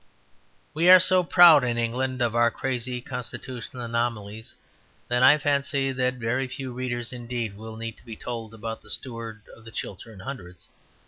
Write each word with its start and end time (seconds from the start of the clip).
We 0.73 0.89
are 0.89 0.99
so 0.99 1.23
proud 1.23 1.63
in 1.63 1.77
England 1.77 2.23
of 2.23 2.33
our 2.33 2.49
crazy 2.49 3.01
constitutional 3.01 3.83
anomalies 3.83 4.55
that 5.07 5.21
I 5.21 5.37
fancy 5.37 5.91
that 5.91 6.15
very 6.15 6.47
few 6.47 6.73
readers 6.73 7.13
indeed 7.13 7.55
will 7.55 7.77
need 7.77 7.97
to 7.97 8.03
be 8.05 8.15
told 8.15 8.55
about 8.55 8.81
the 8.81 8.89
Steward 8.89 9.43
of 9.55 9.63
the 9.63 9.69
Chiltern 9.71 10.21
Hundreds. 10.21 10.69